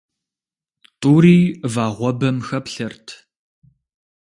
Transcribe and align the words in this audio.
Тӏури 0.99 1.37
вагъуэбэм 1.73 2.37
хэплъэрт. 2.47 3.07